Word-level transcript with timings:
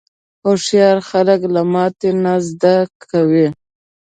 هوښیار 0.45 0.97
خلک 1.09 1.41
له 1.53 1.61
ماتې 1.73 2.09
نه 2.23 2.33
زده 2.49 2.75
کوي. 3.09 3.47